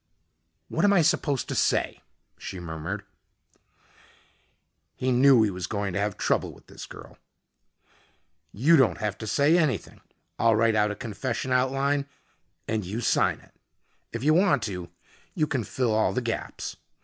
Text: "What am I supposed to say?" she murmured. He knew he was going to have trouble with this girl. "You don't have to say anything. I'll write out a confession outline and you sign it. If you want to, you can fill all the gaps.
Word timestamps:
"What 0.67 0.83
am 0.83 0.93
I 0.93 1.03
supposed 1.03 1.47
to 1.47 1.53
say?" 1.53 2.01
she 2.39 2.59
murmured. 2.59 3.03
He 4.95 5.11
knew 5.11 5.43
he 5.43 5.51
was 5.51 5.67
going 5.67 5.93
to 5.93 5.99
have 5.99 6.17
trouble 6.17 6.51
with 6.51 6.65
this 6.65 6.87
girl. 6.87 7.19
"You 8.51 8.77
don't 8.77 8.97
have 8.97 9.15
to 9.19 9.27
say 9.27 9.59
anything. 9.59 10.01
I'll 10.39 10.55
write 10.55 10.73
out 10.73 10.89
a 10.89 10.95
confession 10.95 11.51
outline 11.51 12.07
and 12.67 12.83
you 12.83 12.99
sign 12.99 13.41
it. 13.41 13.53
If 14.11 14.23
you 14.23 14.33
want 14.33 14.63
to, 14.63 14.89
you 15.35 15.45
can 15.45 15.63
fill 15.63 15.93
all 15.93 16.13
the 16.13 16.21
gaps. 16.21 16.77